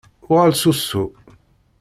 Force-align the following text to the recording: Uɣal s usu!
Uɣal 0.31 0.53
s 0.59 0.63
usu! 0.71 1.03